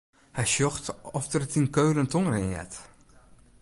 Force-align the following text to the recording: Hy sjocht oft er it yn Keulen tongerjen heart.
Hy 0.37 0.43
sjocht 0.53 0.85
oft 1.17 1.33
er 1.35 1.43
it 1.45 1.57
yn 1.59 1.71
Keulen 1.75 2.09
tongerjen 2.11 2.53
heart. 2.57 2.75